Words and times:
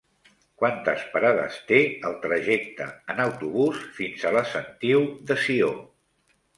Quantes 0.61 1.03
parades 1.15 1.59
té 1.73 1.83
el 2.09 2.17
trajecte 2.25 2.89
en 3.15 3.23
autobús 3.29 3.87
fins 4.01 4.27
a 4.27 4.35
la 4.41 4.47
Sentiu 4.57 5.09
de 5.33 5.43
Sió? 5.47 5.75